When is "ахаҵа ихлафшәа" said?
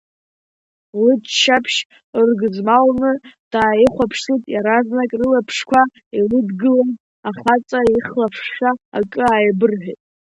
7.29-8.71